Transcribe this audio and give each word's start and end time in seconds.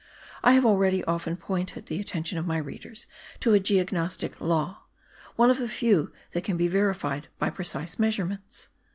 I 0.41 0.53
have 0.53 0.65
already 0.65 1.03
often 1.03 1.37
pointed 1.37 1.85
the 1.85 1.99
attention 1.99 2.39
of 2.39 2.47
my 2.47 2.57
readers 2.57 3.05
to 3.41 3.53
a 3.53 3.59
geognostic 3.59 4.39
law, 4.41 4.85
one 5.35 5.51
of 5.51 5.59
the 5.59 5.67
few 5.69 6.11
that 6.31 6.43
can 6.43 6.57
be 6.57 6.67
verified 6.67 7.27
by 7.37 7.51
precise 7.51 7.99
measurements. 7.99 8.69